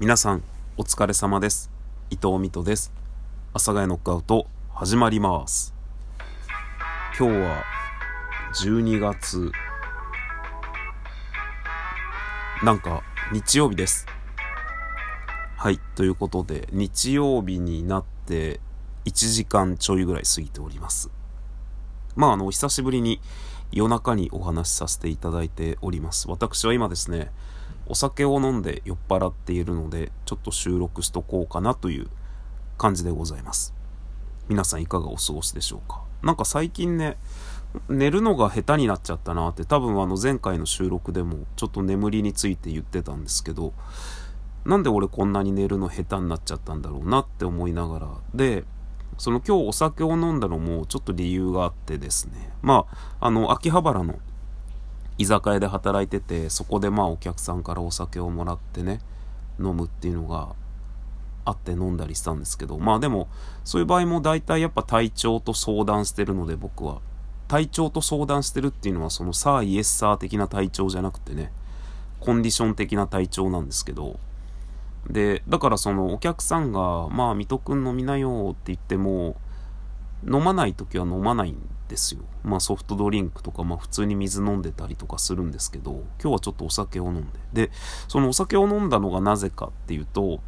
[0.00, 0.44] 皆さん
[0.76, 1.72] お疲れ様です。
[2.08, 2.92] 伊藤美斗です。
[3.50, 5.74] 阿佐ヶ谷ノックアウト始まります。
[7.18, 7.64] 今日は
[8.54, 9.50] 12月
[12.62, 14.06] なんか日曜日です。
[15.56, 18.60] はいということで日曜日になって
[19.04, 21.10] 1時間ちょいぐらい過ぎております。
[22.14, 23.20] まああの久しぶりに
[23.72, 26.30] 夜中にお話しさせていただいております。
[26.30, 27.32] 私は今ですね
[27.88, 32.08] お酒を飲んで酔っ払っているので、ちょっと収録しとこうかなという
[32.76, 33.74] 感じでございます。
[34.48, 36.02] 皆さんいかがお過ごしでしょうか？
[36.22, 37.16] なんか最近ね、
[37.88, 43.72] 寝るのが下手になっちゃったなって多分あの前回の収録でもちょっと眠りについて言ってたんですけど、
[44.64, 48.64] なんで俺こんなに寝るの下手になっちゃったんだろうなって思いながら、で、
[49.16, 52.86] その今日お酒を飲んだのもちょっと理由があってですね、ま
[53.18, 54.18] あ、あの、秋葉原の
[55.18, 59.00] 居酒屋で働いててそこでまあお客さんからお酒をもらってね
[59.58, 60.54] 飲むっていうのが
[61.44, 63.28] あって飲んだりしたんですけどまあでも
[63.64, 67.00] そういう場合も大体やっぱ体調と相談してるので僕は。
[67.48, 71.50] 体調と相談してるっていうのはそのさあイエスサー的な体調じゃなくてね
[72.20, 74.20] コンディション的な体調なんですけど
[75.08, 79.36] でだからそのお客さんが「まあ水戸くん飲みなよ」って言っても
[80.24, 81.56] 飲まない時は飲まないん
[81.88, 82.20] ですよ。
[82.44, 87.68] まあソフトドリンクとか、まあ普通に水飲んでたりとかするんですけど、今日はちょっとお酒を飲んで。
[87.68, 87.70] で、
[88.06, 90.40] そのお酒を飲んだのがなぜかっていうと、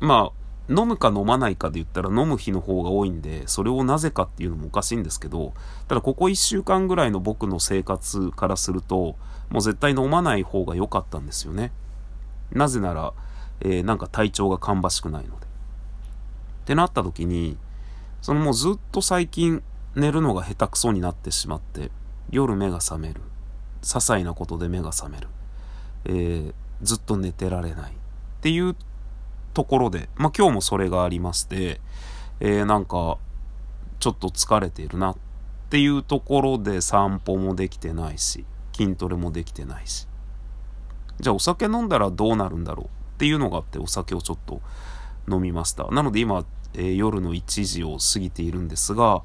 [0.00, 5.54] まあ、飲むか飲まないかで言ったら飲む日の方が多いんで、それをなぜかっていうのもおかしいんですけど、
[5.88, 9.16] ただここ1週間ぐらいの僕の生活からすると、
[9.48, 11.72] もう絶対飲まない方が良かったんですよね。
[12.52, 13.14] なぜなら、
[13.60, 15.46] えー、なんか体調が芳しくないので。
[15.46, 15.48] っ
[16.66, 17.56] てなった時に、
[18.20, 19.62] そのもうずっと最近
[19.98, 21.90] 寝るのが下手くそになってしまって、
[22.30, 23.20] 夜目が覚める。
[23.82, 25.28] 些細なことで目が覚める。
[26.04, 27.92] えー、ずっと寝てられない。
[27.92, 27.94] っ
[28.40, 28.76] ていう
[29.54, 31.80] ところで、まあ今日もそれがありまして、
[32.40, 33.18] えー、なんか、
[33.98, 35.16] ちょっと疲れているなっ
[35.70, 40.06] ていうところで散歩もできてないし、筋トレもできてないし。
[41.18, 42.88] じゃあお酒飲んだらどうなるんだろうっ
[43.18, 44.60] ていうのがあってお酒をちょっと
[45.28, 45.88] 飲みました。
[45.88, 46.44] なので今、
[46.74, 49.22] えー、夜の1時を過ぎているんですが、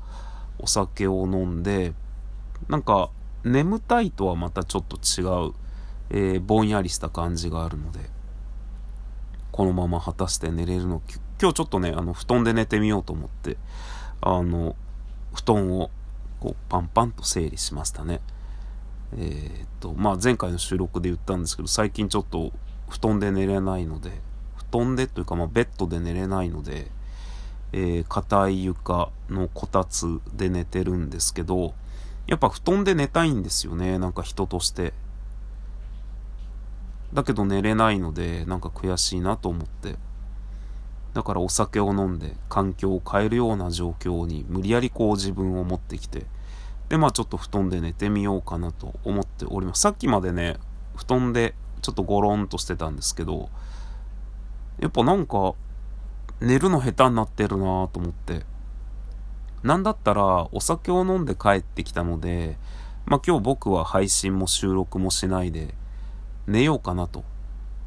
[0.59, 1.93] お酒を飲んで、
[2.69, 3.09] なんか
[3.43, 5.53] 眠たいとはまたちょっと違う、
[6.09, 7.99] えー、ぼんやりした感じがあるので、
[9.51, 11.01] このまま果たして寝れるの、
[11.41, 13.57] 今日ちょっとね、あの、布団で寝てみようと思って、
[14.21, 14.75] あの、
[15.33, 15.91] 布団を
[16.39, 18.21] こうパンパンと整理しましたね。
[19.15, 22.51] えー、っと、まあ前回の収録で言ったんですけど、最近ちょっと
[22.89, 24.21] 布団で寝れないので、
[24.71, 26.89] 布団でというか、まあベッドで寝れないので、
[27.73, 31.73] えー、硬い床のこたつで寝てるんですけど、
[32.28, 34.94] やっぱ布団で寝たいんですよね、なんか人として。
[37.13, 39.97] だけど寝れないので、なんか悔しいなと思って。
[41.13, 46.25] だからお酒を飲んで環境を変えるような状況に無理やりこう自分を持ってきて、
[46.89, 49.81] で、まあちょっと布団で寝てみようかなと思っております。
[49.81, 50.57] さっきまでね、
[50.95, 53.50] 布団でちょっとゴロンとしてたんですけど、
[54.79, 55.53] やっぱなんか
[56.43, 58.45] 寝るの下手になってるなと思って。
[59.63, 62.57] なんだったら、お酒を飲んで帰ってきたので、
[63.05, 65.73] まあ今日僕は配信も収録もしないで、
[66.45, 67.23] 寝ようかなと。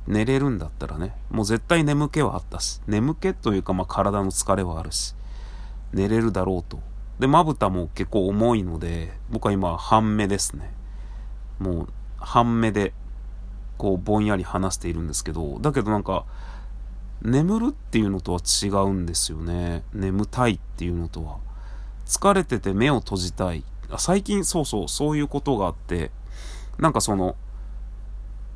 [0.07, 5.15] 寝れるんだったらね、もう絶対眠気はあったし、眠気というかまあ体の疲れはあるし、
[5.93, 6.79] 寝れるだろうと。
[7.19, 10.73] で、まぶたも結構重いので、僕は今半目ですね。
[11.59, 12.95] もう半目で、
[13.77, 16.25] こうぼんやり話しているんですけど、だけどなんか、
[17.23, 19.85] 眠るっていうのとは違うんですよね。
[19.93, 21.39] 眠たいっていうのとは。
[22.07, 23.65] 疲れてて目を閉じたい。
[23.91, 26.11] あ最近そうそう、そういうことがあって、
[26.79, 27.37] なんかその、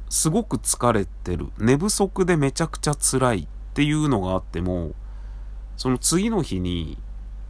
[0.09, 1.49] すごく疲れてる。
[1.59, 4.93] 寝不足でめちゃくちゃ辛いっていうのがあっても、
[5.77, 6.99] その次の日に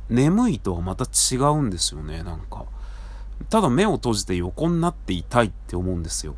[0.08, 2.64] 眠いとはまた違うんですよね、なんか。
[3.48, 6.36] ただ目を閉じて横になっていたいって思うんですよ。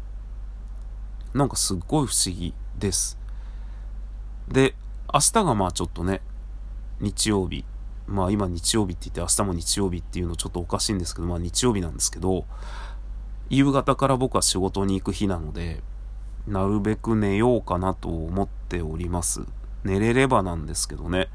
[1.35, 3.19] なんかすっごい不思議です。
[4.49, 4.75] で、
[5.13, 6.21] 明日がまあちょっとね、
[7.01, 7.65] 日曜日。
[8.07, 12.45] まあ今日曜日って言って明日も日曜日っていうのちょっとおかしいんですけど、まあ日曜日なんですけど、
[13.49, 15.83] 夕方から僕は仕事に行く日なので、
[16.47, 19.43] なるべく寝ようかなと思っております。
[19.85, 21.29] 寝れればなんですけどね。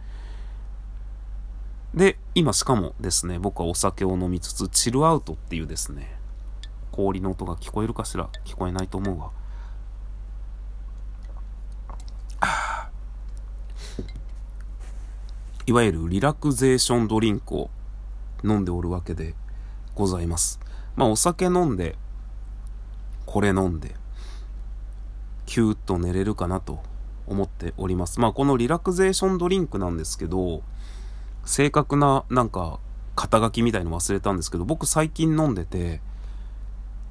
[1.94, 6.18] で、今しかもですね、僕はお酒を飲みつつ、チルアウトっていうですね、
[6.92, 9.32] 氷の音が聞こえるかしら聞こえないと思うわ。
[15.68, 17.70] いわゆるリラクゼーションドリンクを
[18.42, 19.36] 飲んでおるわけで
[19.96, 20.62] ございます。
[20.96, 21.98] まあお酒飲んで、
[23.26, 23.94] これ飲んで、
[25.46, 26.80] キューッと寝れるかなと
[27.28, 28.22] 思っております。
[28.22, 30.64] まあこのリラクゼーションドリンクなんですけど、
[31.44, 32.80] 正確ななんか
[33.18, 36.00] 肩書きみたいの忘れたんですけど、僕最近飲んでて、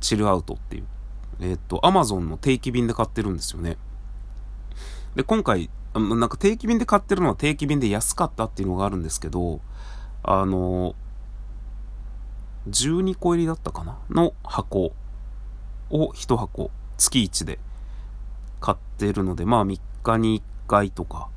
[0.00, 0.84] チルアウトっていう。
[1.40, 3.76] えっ、と、アマゾンの定期便で買ってるんですよね。
[5.16, 9.60] で、今回、なんか定期便で買ってるのは定期便で安かったっていうのがあるんですけど、
[10.22, 10.94] あの、
[12.68, 13.98] 12個入りだったかな？
[14.10, 14.92] の箱
[15.90, 17.58] を1箱月1で
[18.60, 21.28] 買ってるので、まあ3日に1回とか、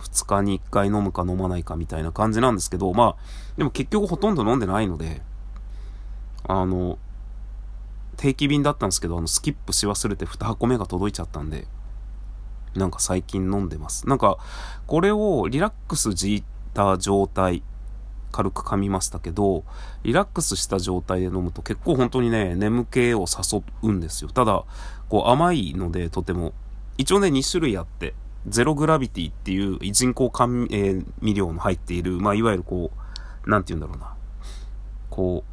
[0.00, 3.16] 2日に1回飲むか飲まないかみたいな感じなんですけど、まあ、
[3.56, 5.22] でも結局ほとんど飲んでないので、
[6.48, 6.98] あの、
[8.16, 11.68] 定期便だったんですけど、あの、スキップし忘れて2箱目が届いちゃったんで、
[12.74, 14.08] なんか最近飲んでます。
[14.08, 14.38] なんか、
[14.86, 16.44] これをリラックスじい
[16.74, 17.62] た状態、
[18.32, 19.64] 軽く噛みましたけど、
[20.04, 24.30] リラックスした状態で飲むと結構本当にね、眠気を誘うんですよ。
[24.30, 24.64] ただ、
[25.08, 26.52] こう甘いのでとても、
[26.96, 28.14] 一応ね、2種類あって、
[28.46, 30.66] ゼログラビティっていう人工甘,、
[31.20, 32.90] 味料の入っている、まあ、いわゆるこ
[33.46, 34.14] う、なんて言うんだろうな。
[35.10, 35.44] こ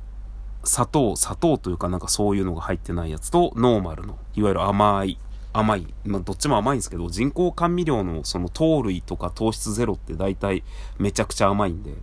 [0.63, 5.19] う、砂糖、砂糖というかなんかそういうのが入ってないやつと、ノーマルの、いわゆる甘い、
[5.53, 5.93] 甘い。
[6.05, 10.63] まあ、どっちも甘いんですけど、人工甘味料のその糖類とか糖質ゼロって大体
[10.99, 11.93] めちゃくちゃ甘いんで、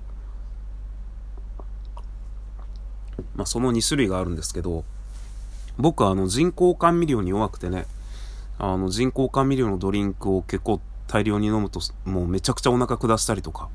[3.37, 4.85] まあ、その2種類があるんですけど、
[5.77, 7.87] 僕はあの人工甘味料に弱くてね、
[8.59, 13.69] あの人工甘味料のドリンクを結構大量に飲むと、もうめちゃくちゃお腹下したりとか、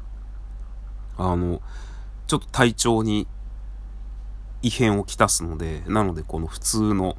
[1.18, 1.62] あの、
[2.28, 3.28] ちょっと体調に
[4.62, 7.18] 異変をきたすので、なのでこの普通の、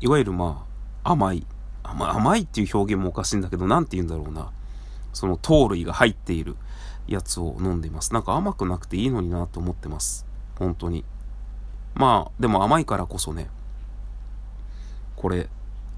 [0.00, 0.66] いわゆるま
[1.04, 1.46] あ、甘い、
[1.90, 4.50] 甘甘いっていう表現もおかしいんだけど、なんて言うんだろうな。
[5.12, 6.56] その糖類が入っている
[7.06, 8.12] やつを飲んでいます。
[8.12, 10.26] なんか甘くなくていいのになと思ってます。
[10.58, 11.04] 本当に。
[11.94, 13.48] まあ、でも甘いからこそね、
[15.16, 15.48] これ、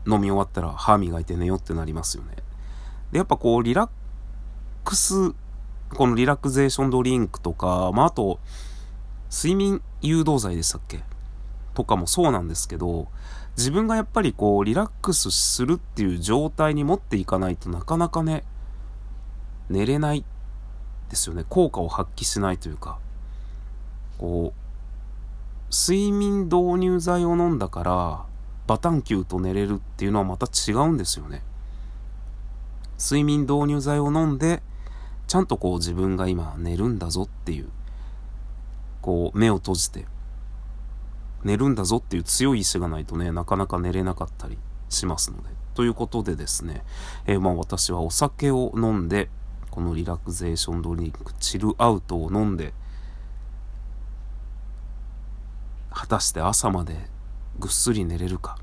[0.07, 2.37] 飲み終わったら歯磨いて寝よってなりますよね。
[3.13, 3.91] で、やっぱこう、リラッ
[4.85, 5.35] クス、
[5.95, 8.39] このリラクゼーションドリンクとか、まあ、あと、
[9.31, 11.03] 睡眠誘導剤でしたっけ？
[11.75, 13.09] とかもそうなんですけど、
[13.57, 18.45] 自分がやっぱりこう、リラックスするっていう状態に持っていかないとなかなかね、
[19.69, 20.25] 寝れない
[21.11, 21.45] ですよね。
[21.49, 22.99] 効果を発揮しないというか、
[24.19, 24.61] こう、
[25.73, 28.25] 睡眠導入剤を飲んだから、
[28.67, 31.43] バタンキューと寝れるっていうのはまた違うんですよね。
[32.99, 34.63] 睡眠導入剤を飲んで、
[35.27, 37.69] ちゃんとこう自分が今寝るんだぞっていう、
[39.01, 40.07] こう目を閉じて、
[41.45, 44.59] 寝るんだぞっていう強い意志がないとね、なかなか寝れなかったり
[44.89, 45.49] しますので。
[45.75, 46.83] ということでですね、
[47.27, 49.31] えー、まあ私はお酒を飲んで、
[49.71, 52.75] このリラクゼーションドリンク、チルアウトを飲んで、
[55.91, 56.97] 果たして朝まで
[57.59, 58.59] ぐっすり寝れるか。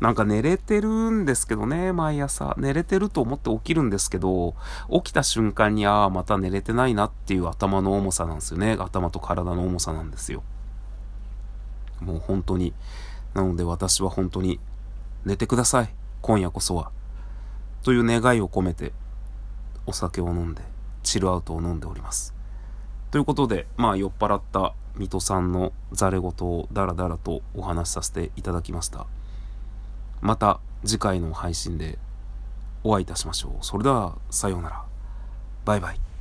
[0.00, 2.54] なんか寝れてるんですけどね、毎朝。
[2.58, 4.56] 寝れてると思って起きるんですけど、
[4.90, 8.76] 起きた瞬間に、ああ、また寝れてないなっていう頭の重さなんですよね。
[8.80, 10.42] 頭と体の重さなんですよ。
[12.02, 12.74] もう本当に。
[13.34, 14.60] なので私は本当に、
[15.24, 15.94] 寝てください。
[16.20, 16.90] 今夜こそは。
[17.82, 18.92] という願いを込めて、
[19.86, 20.62] お酒を飲んで、
[21.02, 22.34] チルアウトを飲んでおります。
[23.10, 29.06] ということで、まあ酔っ払った水戸さんのざれ言をダラダラとお話しさせていただきました。
[30.20, 31.98] また次回の配信で
[32.84, 33.64] お会いいたしましょう。
[33.64, 34.84] それでは、さようなら。
[35.64, 36.11] バイバイ。